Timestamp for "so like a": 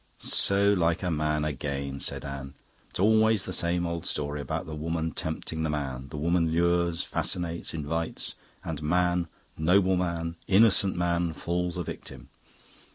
0.17-1.11